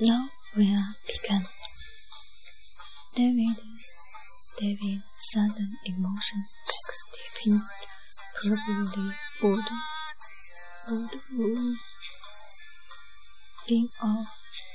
[0.00, 0.24] Now
[0.56, 1.42] we'll begin.
[3.14, 3.56] David,
[4.58, 7.60] David, sudden emotion, takes deep in,
[8.42, 9.68] probably bored,
[10.88, 11.76] bored,
[13.68, 14.24] being a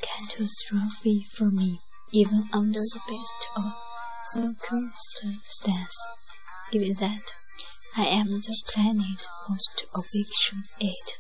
[0.04, 1.80] catastrophe for me,
[2.12, 3.83] even under the best of
[4.64, 6.08] circumstances.
[6.72, 7.34] Given that
[7.98, 11.18] I am the planet most affection it.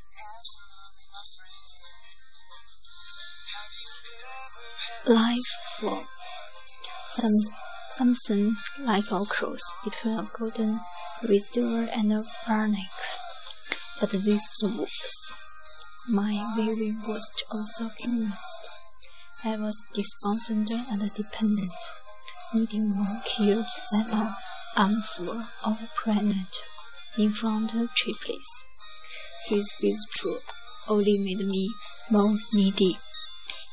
[5.08, 6.02] Life for
[7.10, 7.32] some
[7.92, 10.80] something like a cross between a golden
[11.30, 12.88] reservoir and a barnacle.
[14.00, 15.32] But this was
[16.10, 18.70] my very worst of circumstances.
[19.46, 21.72] I was despondent and dependent,
[22.54, 24.36] needing more care than an
[24.78, 26.56] armful of pregnant
[27.18, 28.64] infant triplets.
[29.48, 30.40] His withdrawal
[30.90, 31.70] only made me
[32.12, 32.98] more needy,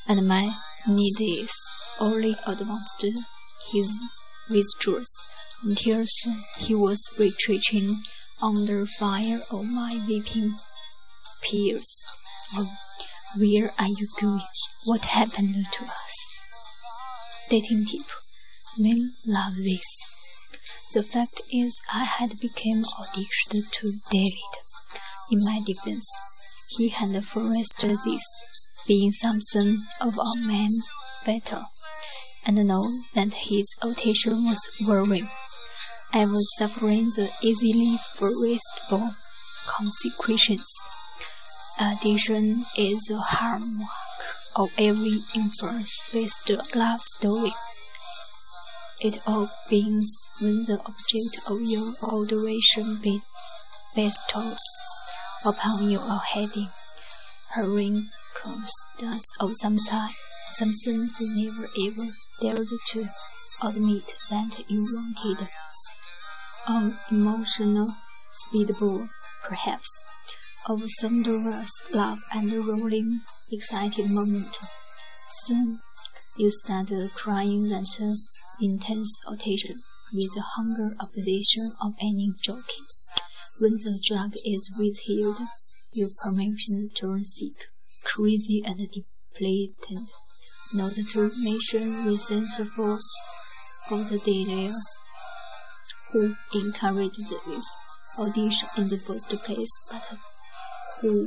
[0.08, 0.50] and my
[0.88, 1.54] needs
[2.00, 3.04] only advanced
[3.72, 3.98] his
[4.48, 5.28] withdrawals
[5.62, 7.96] until soon he was retreating
[8.42, 10.52] under fire of my weeping
[11.42, 12.06] peers.
[12.54, 12.68] Oh,
[13.38, 14.42] where are you going?
[14.86, 17.48] What happened to us?
[17.48, 18.19] Dating tip.
[18.78, 20.06] Men love this.
[20.94, 24.52] The fact is I had become addicted to David.
[25.30, 26.08] In my defense,
[26.76, 30.70] he had forested this, being something of a man
[31.26, 31.64] better,
[32.46, 35.28] and know that his attention was worrying.
[36.12, 39.14] I was suffering the easily foreseeable
[39.66, 40.80] consequences.
[41.80, 43.88] Addiction is the hallmark
[44.56, 47.52] of every infant-based love story.
[49.02, 53.00] It all begins when the object of your adoration
[53.96, 54.64] bestows
[55.42, 56.68] upon you a heading,
[57.54, 60.12] her circumstance of some side,
[60.52, 62.10] something you never ever
[62.42, 63.04] dared to
[63.64, 65.48] admit that you wanted.
[66.68, 67.88] An emotional
[68.30, 69.08] speedball,
[69.48, 70.04] perhaps,
[70.68, 74.58] of thunderous love and rolling, excited moment.
[75.46, 75.78] Soon
[76.36, 77.88] you start crying that
[78.60, 79.76] intense attention
[80.12, 82.86] with the hunger opposition of any joking.
[83.60, 85.36] When the drug is withheld,
[85.92, 87.68] your permission turns sick,
[88.04, 90.00] crazy and depleted,
[90.74, 92.98] not to mention resentful
[93.90, 94.72] of the dealer
[96.12, 97.68] who encouraged this
[98.18, 100.18] audition in the first place, but
[101.00, 101.26] who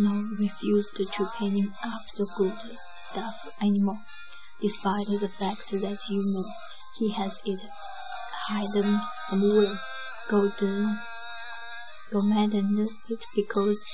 [0.00, 4.00] now refused to penny up the good stuff anymore,
[4.62, 6.48] despite the fact that you know
[6.98, 7.60] he has it
[8.48, 9.74] hidden somewhere
[10.30, 10.86] golden
[13.10, 13.84] it because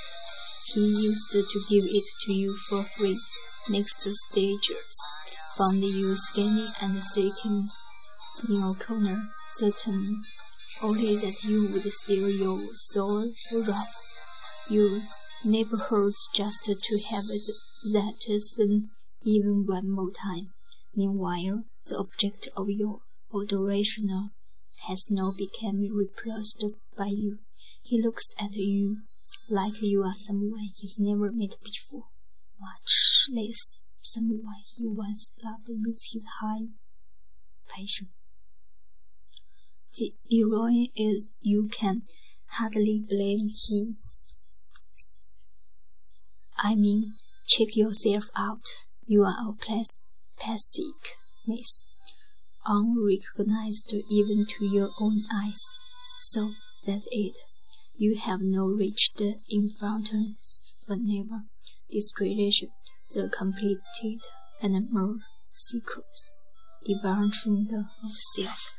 [0.75, 3.19] he used to give it to you for free.
[3.71, 4.99] Next stagers
[5.57, 7.69] found you skinny and stricken
[8.49, 10.23] in a corner, certain
[10.83, 13.27] only that you would steal your soul
[13.67, 14.09] rough
[14.71, 15.01] your
[15.47, 17.47] neighborhoods just to have it
[17.93, 18.87] that sin um,
[19.25, 20.51] even one more time.
[20.99, 24.31] Meanwhile, the object of your adoration
[24.89, 26.65] has now become repulsed
[26.97, 27.39] by you.
[27.85, 28.97] He looks at you
[29.49, 32.09] like you are someone he's never met before,
[32.61, 36.67] much less someone he once loved with his high
[37.69, 38.09] passion.
[39.95, 42.03] The irony is you can
[42.55, 43.87] hardly blame him.
[46.59, 47.13] I mean,
[47.47, 48.67] check yourself out.
[49.07, 50.08] You are a pathetic
[51.47, 51.87] mess
[52.67, 55.75] unrecognized even to your own eyes,
[56.19, 56.51] so
[56.87, 57.39] that it
[57.97, 61.45] you have now reached the infant's never
[61.91, 62.71] discretion,
[63.11, 64.21] the completed
[64.63, 65.17] and more
[65.51, 66.05] secret
[66.85, 68.75] division of self.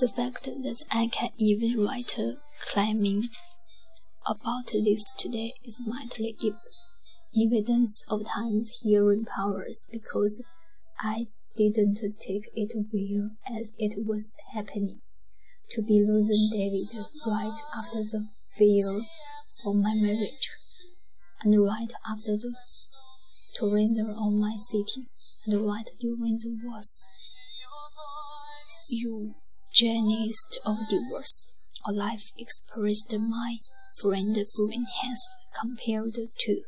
[0.00, 3.24] The fact that I can even write a claiming
[4.28, 6.36] about this today is mightily
[7.34, 10.42] evidence of time's hearing powers because
[11.00, 15.00] I didn't take it well as it was happening.
[15.70, 16.88] To be losing David
[17.26, 19.00] right after the failure
[19.66, 20.50] of my marriage,
[21.42, 22.54] and right after the
[23.54, 25.08] surrender of my city,
[25.46, 27.06] and right during the wars.
[28.90, 29.34] You
[29.74, 33.58] journeyist of divorce, a life expressed my
[34.00, 35.28] friend Brian has
[35.60, 36.62] compared to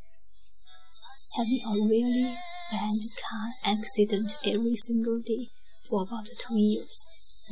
[1.37, 2.33] having a really
[2.71, 2.93] bad
[3.29, 5.49] car accident every single day
[5.89, 7.05] for about two years.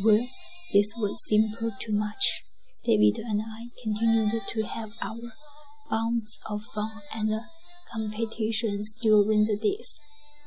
[0.04, 0.24] Well,
[0.72, 2.42] this was simple too much.
[2.84, 5.30] David and I continued to have our
[5.90, 7.30] bounds of fun and
[7.92, 9.98] competitions during the days,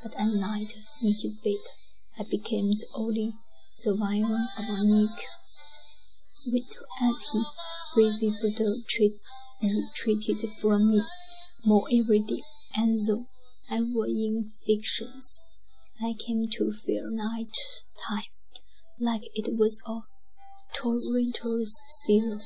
[0.03, 0.73] but at night,
[1.03, 1.61] in his bed,
[2.19, 3.33] I became the only
[3.75, 5.19] survivor of a Nick
[6.47, 7.43] Winter, and he
[7.95, 9.19] reciprocally
[9.61, 11.01] retreated from me
[11.65, 12.41] more every day,
[12.75, 13.25] and though
[13.69, 15.43] I were in fictions,
[16.01, 17.55] I came to feel night
[18.07, 18.23] time
[18.99, 19.99] like it was a
[20.73, 22.37] torrential sea.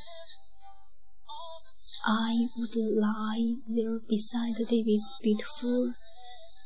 [2.06, 5.94] I would lie there beside David's beautiful,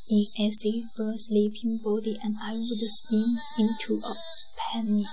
[0.09, 4.15] inaccessible sleeping body, and I would spin into a
[4.57, 5.05] panic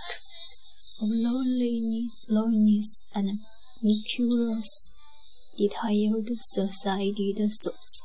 [1.00, 3.38] of loneliness, loneliness and
[3.82, 4.88] incurious,
[5.56, 8.02] detailed, society thoughts.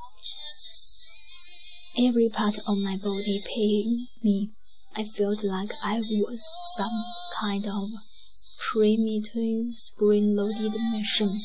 [1.99, 4.51] Every part of my body pained me.
[4.95, 6.41] I felt like I was
[6.75, 7.03] some
[7.39, 7.89] kind of
[8.59, 11.39] primitive spring-loaded machine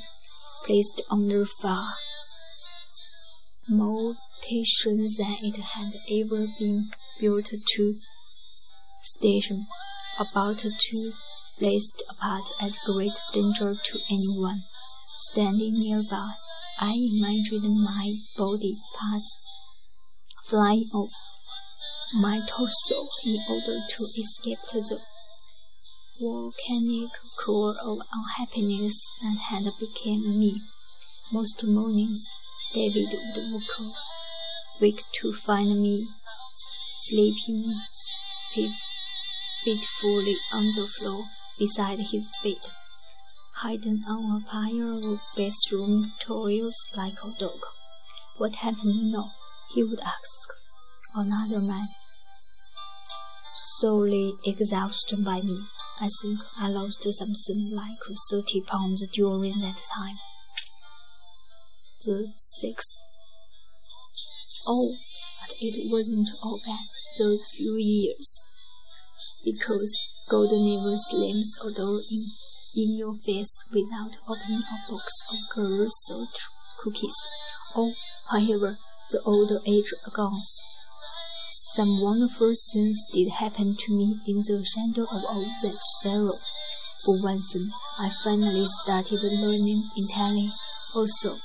[0.65, 1.95] placed under far
[3.69, 6.87] more tension than it had ever been
[7.21, 7.95] built to
[9.01, 9.67] station,
[10.21, 11.13] about to
[11.59, 14.61] placed apart at great danger to anyone
[15.21, 16.33] standing nearby.
[16.81, 19.39] I imagined my body parts
[20.45, 21.13] flying off
[22.15, 25.01] my torso in order to escape the
[26.21, 27.11] volcanic
[27.45, 30.61] core of unhappiness that had become me.
[31.33, 32.29] Most mornings,
[32.75, 33.63] David would
[34.81, 36.07] wake to find me
[37.01, 37.65] sleeping
[39.65, 41.25] fitfully on the floor
[41.59, 42.63] beside his bed,
[43.63, 47.61] hidden on a pile of bathroom towels like a dog.
[48.37, 49.33] What happened now?
[49.75, 50.49] he would ask.
[51.15, 51.87] Another man.
[53.79, 55.59] Sorely exhausted by me,
[56.01, 57.99] I think I lost something like
[58.31, 60.17] thirty pounds during that time.
[62.03, 63.01] The sixth.
[64.67, 64.95] Oh,
[65.41, 66.87] but it wasn't all bad
[67.19, 68.47] those few years,
[69.47, 69.95] because
[70.29, 72.19] God never slams a door in,
[72.75, 76.37] in your face without opening a box of salt
[76.83, 77.15] cookies.
[77.77, 77.95] Oh,
[78.29, 78.77] however,
[79.13, 80.63] the old age goes.
[81.77, 86.35] Some wonderful things did happen to me in the shadow of all that sorrow.
[87.05, 87.71] For one thing,
[88.01, 90.51] I finally started learning Italian.
[90.97, 91.37] Also,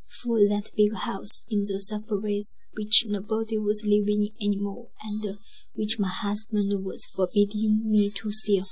[0.09, 5.37] for that big house in the suburbs which nobody was living in anymore and
[5.73, 8.67] which my husband was forbidding me to sell,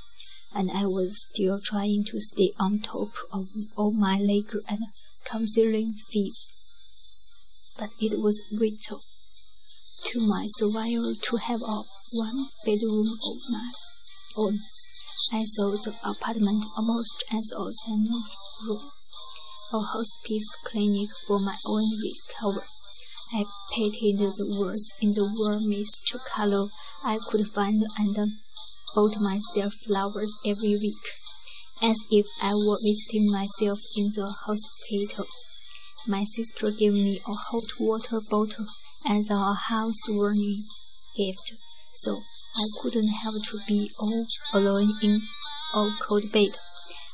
[0.55, 4.79] and I was still trying to stay on top of all my legal and
[5.23, 6.49] counseling fees.
[7.77, 8.99] But it was vital
[10.05, 13.07] to my survival to have a one bedroom
[13.51, 13.69] my
[14.37, 18.19] I saw the apartment almost as a senior
[18.67, 18.81] room,
[19.71, 22.67] a hospice clinic for my own recovery.
[23.31, 26.67] I painted the walls in the warmest color
[27.01, 28.33] I could find and
[28.93, 31.05] bought myself flowers every week,
[31.81, 35.25] as if I were visiting myself in the hospital.
[36.09, 38.65] My sister gave me a hot water bottle
[39.07, 40.65] as a housewarming
[41.15, 41.53] gift,
[41.93, 42.19] so
[42.57, 45.21] I couldn't have to be all alone in
[45.73, 46.55] a cold bed,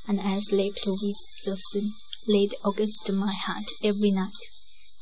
[0.07, 1.91] and I slept with the sun
[2.27, 4.37] laid against my heart every night,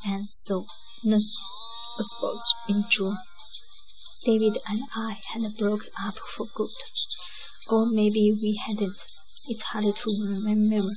[0.06, 0.64] and so
[1.04, 1.20] not
[1.98, 3.16] a spot in June.
[4.24, 6.70] David and I had broken up for good.
[7.70, 9.04] Or maybe we hadn't.
[9.48, 10.88] It's hard to remember.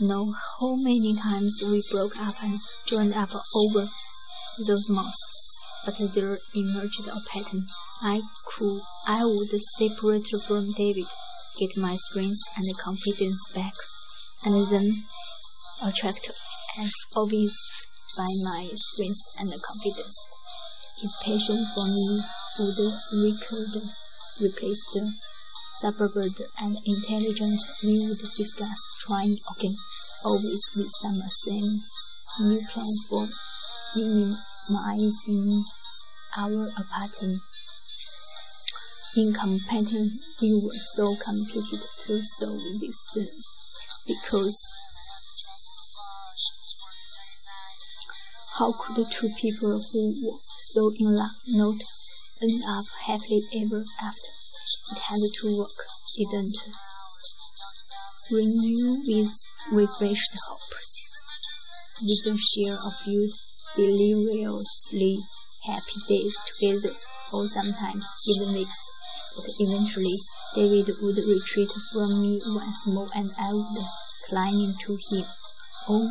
[0.00, 3.86] Know how many times we broke up and joined up over
[4.66, 5.45] those months.
[5.86, 7.64] But there emerged a pattern.
[8.02, 11.06] I could, I would separate from David,
[11.60, 13.72] get my strength and confidence back,
[14.44, 14.92] and then
[15.86, 16.28] attract
[16.80, 17.54] as always
[18.16, 20.26] by my strength and confidence.
[21.00, 22.18] His passion for me
[22.58, 22.78] would
[23.22, 23.82] record,
[24.40, 24.98] replaced,
[25.80, 29.76] suburban and intelligent, we would discuss trying again,
[30.24, 31.80] always with some same
[32.40, 33.28] new plan for
[34.66, 35.62] optimizing
[36.38, 37.38] our apartment.
[39.16, 41.64] Incompetent we were so committed
[42.04, 42.12] to
[42.80, 44.76] these things because
[48.58, 51.76] how could two people who were so in love not
[52.42, 54.30] end up happily ever after?
[54.92, 55.70] It had to work,
[56.18, 56.76] didn't it?
[58.32, 59.32] Renew with
[59.72, 61.10] refreshed hopes.
[62.06, 63.30] Didn't share a few
[63.76, 65.18] deliriously
[65.66, 66.94] happy days together,
[67.32, 68.80] or sometimes even weeks.
[69.36, 70.16] But eventually,
[70.54, 73.84] David would retreat from me once more, and I would
[74.28, 75.26] climb into him.
[75.88, 76.10] Oh,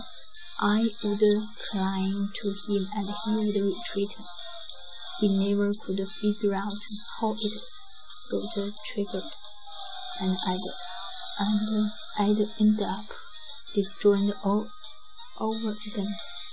[0.61, 1.23] I would
[1.71, 4.15] climb to him, and he would retreat.
[5.21, 6.77] We never could figure out
[7.19, 7.53] how it
[8.31, 9.31] got triggered,
[10.21, 10.59] and I'd
[11.39, 13.05] and I'd end up
[13.73, 14.67] disjoined all
[15.39, 16.07] over again,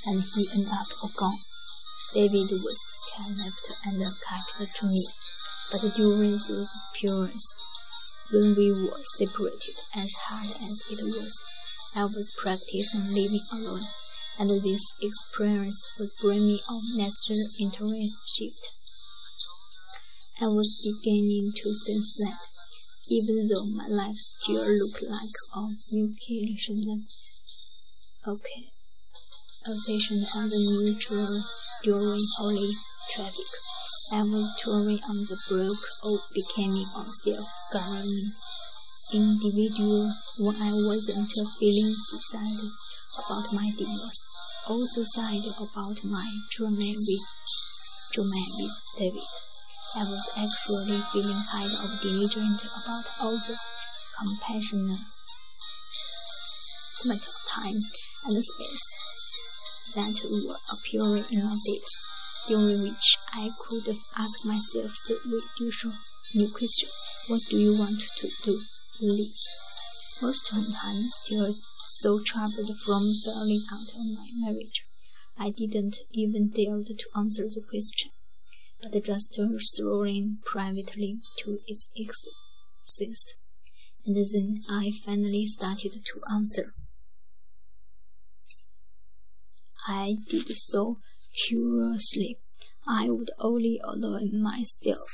[0.07, 1.39] and he ended up gone.
[2.15, 2.81] David was
[3.13, 5.05] kidnapped and kept to me,
[5.71, 7.55] but during those periods
[8.33, 11.35] when we were separated, as hard as it was,
[11.95, 13.85] I was practicing living alone
[14.41, 18.71] and this experience was bringing a master shift.
[20.41, 22.49] I was beginning to sense that,
[23.11, 27.05] even though my life still looked like a mutilation,
[28.27, 28.72] okay,
[29.67, 31.39] obsession on the neutral
[31.83, 32.71] during holy
[33.15, 33.51] traffic,
[34.13, 38.31] I was touring on the brink of becoming a self-governing
[39.15, 40.11] individual
[40.43, 42.71] when I wasn't feeling suicidal
[43.27, 44.21] about my divorce,
[44.67, 47.27] also sighed about my journey with,
[48.15, 49.31] journey with David.
[49.95, 53.57] I was actually feeling kind of diligent about all the
[54.19, 55.03] compassionate
[57.53, 57.77] time
[58.25, 59.12] and space
[59.95, 61.93] that were appearing in my days,
[62.49, 65.93] during which I could ask myself the usual
[66.35, 66.89] new question,
[67.29, 68.59] what do you want to do,
[69.01, 69.47] Liz?
[70.21, 71.55] Most of the time, still
[71.89, 74.85] so troubled from falling out of my marriage,
[75.39, 78.11] I didn't even dare to answer the question,
[78.83, 83.37] but just throwing privately to its exist.
[84.05, 86.75] And then I finally started to answer.
[89.87, 90.99] I did so
[91.35, 92.39] curiously.
[92.87, 95.11] I would only allow myself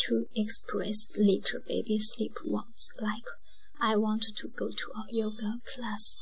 [0.00, 3.24] to express little baby sleep wants like
[3.80, 6.16] I want to go to a yoga class.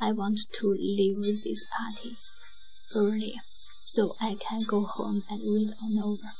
[0.00, 2.16] I want to leave this party
[2.96, 3.40] earlier
[3.82, 6.30] so I can go home and read on over.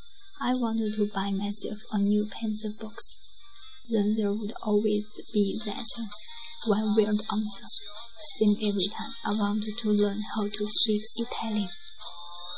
[0.41, 3.19] I wanted to buy myself a new pencil box.
[3.89, 5.87] Then there would always be that
[6.67, 7.67] one weird answer.
[8.39, 9.15] Same every time.
[9.25, 11.71] I wanted to learn how to speak Italian.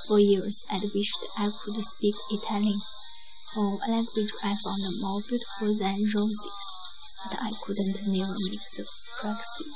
[0.09, 2.80] For years I'd wished I could speak Italian
[3.57, 6.64] or a language I found more beautiful than roses,
[7.28, 8.87] but I couldn't never make the
[9.21, 9.69] practiced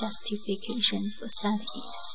[0.00, 2.10] justification for studying it.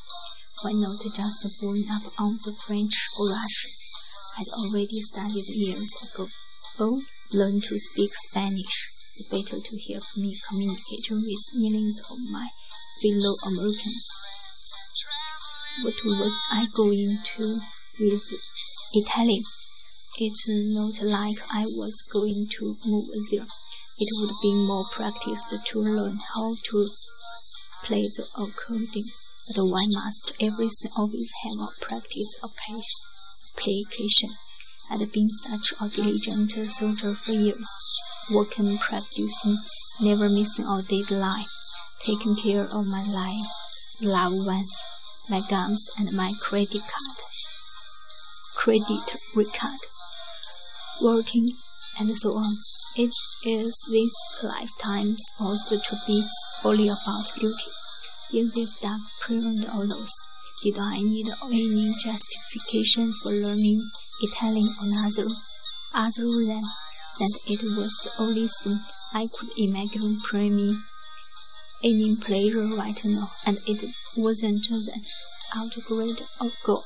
[0.62, 3.70] Why not just born up on the French or Russian?
[4.38, 6.28] I'd already studied years ago.
[6.78, 7.00] Oh,
[7.32, 8.95] learn to speak Spanish.
[9.16, 12.50] The better to help me communicate with millions of my
[13.00, 14.08] fellow Americans.
[15.82, 17.60] What was I going to
[17.98, 18.28] with
[18.92, 19.42] Italian?
[20.18, 23.46] It's not like I was going to move there.
[23.98, 26.86] It would be more practice to learn how to
[27.84, 29.06] play the accordion.
[29.48, 34.28] But why must everything always have a practice application?
[34.90, 38.00] I'd been such a diligent soldier for years,
[38.32, 39.58] working, practicing,
[40.00, 41.44] never missing a deadline,
[42.00, 43.50] taking care of my life,
[44.02, 44.84] loved ones,
[45.28, 47.16] my gums, and my credit card,
[48.54, 49.80] credit record
[51.02, 51.48] working,
[51.98, 52.56] and so on.
[52.96, 53.12] It
[53.44, 56.22] is this lifetime supposed to be
[56.64, 57.70] only about duty.
[58.32, 60.14] In this dark period of loss,
[60.62, 61.92] did I need any
[62.56, 63.80] justification for learning
[64.22, 65.28] Italian or other,
[65.94, 66.62] other than
[67.18, 68.78] that it was the only thing
[69.14, 70.70] I could imagine bring me
[71.84, 73.84] any pleasure right now, and it
[74.16, 75.04] wasn't that
[75.56, 76.82] outgrade of goal.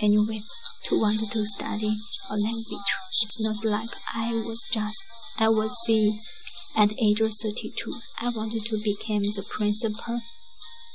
[0.00, 0.40] Anyway,
[0.84, 1.92] to want to study
[2.30, 5.00] a language it's not like I was just,
[5.38, 6.18] I was seeing
[6.76, 7.92] at age of 32.
[8.20, 10.20] I wanted to become the prima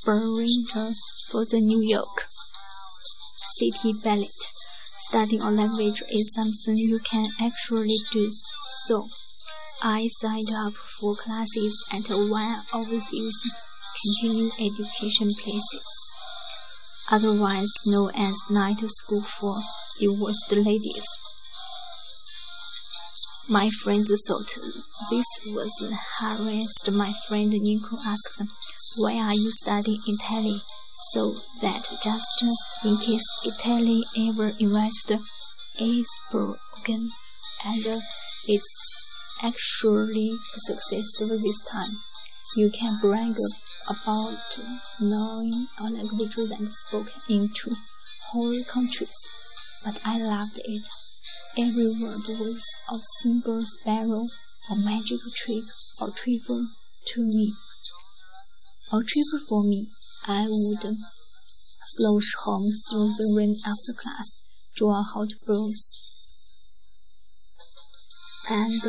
[0.04, 0.92] ballerina
[1.30, 2.31] for the New York
[3.56, 4.28] City Ballet.
[5.08, 8.30] Studying a language is something you can actually do.
[8.86, 9.06] So,
[9.82, 13.38] I signed up for classes at one of these
[14.00, 16.12] continuing education places.
[17.10, 19.54] otherwise known as night school for
[20.00, 21.06] divorced ladies.
[23.50, 24.54] My friends thought
[25.10, 25.74] this was
[26.20, 26.90] harassed.
[26.92, 28.40] My friend Nico asked,
[28.96, 30.62] Why are you studying Italy?
[30.94, 32.44] So that just
[32.84, 34.52] in case Italy ever
[35.80, 37.08] iceberg again,
[37.64, 38.02] and
[38.48, 41.90] it's actually a success this time,
[42.56, 43.34] you can brag
[43.88, 44.36] about
[45.00, 47.74] knowing a language that spoken in two
[48.30, 49.80] whole countries.
[49.84, 50.82] But I loved it.
[51.58, 54.26] Every word was a single sparrow,
[54.70, 55.64] a magic trick,
[56.00, 56.66] a trifle
[57.06, 57.52] to me.
[58.92, 59.88] A trifle for me,
[60.28, 60.96] I would
[61.84, 64.44] slosh home through the rain after class,
[64.76, 66.52] draw hot brows,
[68.50, 68.82] and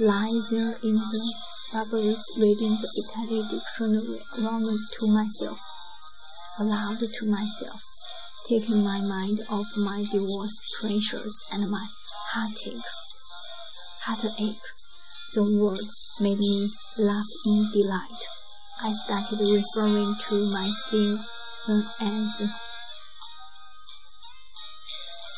[0.00, 1.34] lie there in the
[1.72, 5.60] bubbles reading the Italian dictionary aloud to myself,
[6.58, 7.82] aloud to myself
[8.48, 11.86] taking my mind off my divorce pressures and my
[12.32, 12.82] heartache.
[14.04, 14.60] Heartache.
[15.32, 18.41] The words made me laugh in delight.
[18.84, 21.18] I started referring to my thing
[22.00, 22.42] as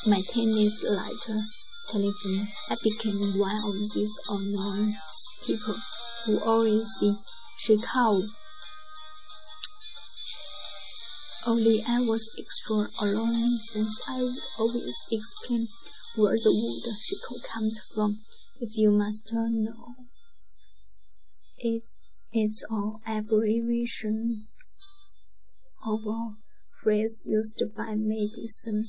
[0.07, 1.39] my tennis lighter
[1.91, 2.47] telephone.
[2.71, 4.95] I became one of these annoying
[5.47, 5.75] people
[6.27, 7.13] who always say
[7.59, 8.23] Chicago
[11.47, 15.69] only I was extra alone since I would always explain
[16.17, 18.21] where the word Chico comes from,
[18.61, 19.95] if you must know.
[21.59, 21.99] It's,
[22.37, 24.43] it's an abbreviation
[25.87, 26.31] of a
[26.69, 28.83] phrase used by medicine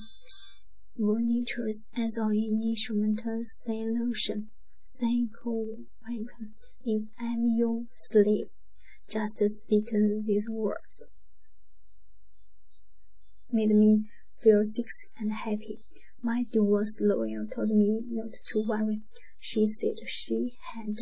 [0.97, 4.49] monitors as an instrumental solution.
[4.81, 5.67] Psycho
[6.01, 6.55] weapon
[6.88, 8.47] is your slave.
[9.12, 11.03] Just speaking these words
[13.51, 14.05] made me
[14.41, 14.88] feel sick
[15.19, 15.84] and happy.
[16.23, 19.03] My divorce lawyer told me not to worry.
[19.39, 20.97] She said she had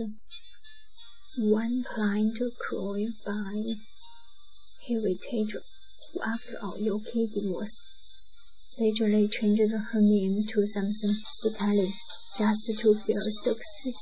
[1.39, 3.63] one client called by
[4.89, 7.91] Heritage, who after all UK divorce
[8.81, 11.93] later changed her name to something Italy
[12.37, 13.93] just to feel sexy,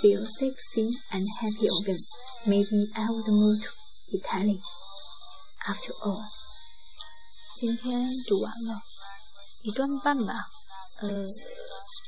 [0.00, 1.98] feel sexy and happy again.
[2.46, 3.70] Maybe I would move to
[4.16, 4.60] Italy
[5.68, 6.24] after all.
[7.56, 8.82] 今天读完了
[9.62, 10.34] 一段半吧，
[11.02, 11.24] 呃，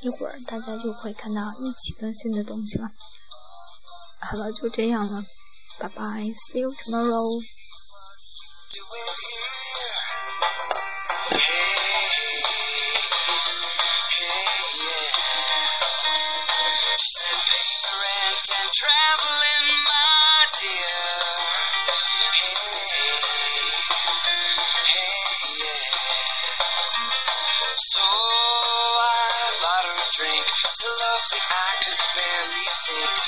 [0.03, 2.90] 一会儿大家就会看到一起更新的东西了。
[4.32, 5.22] 好了，就这样了，
[5.80, 7.61] 拜拜，See you tomorrow。